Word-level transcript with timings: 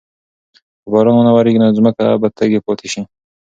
که 0.81 0.87
باران 0.91 1.15
ونه 1.17 1.31
وریږي 1.33 1.59
نو 1.61 1.75
ځمکه 1.77 2.03
به 2.21 2.27
تږې 2.37 2.59
پاتې 2.65 2.87
شي. 2.93 3.01